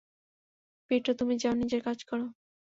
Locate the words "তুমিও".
1.19-1.41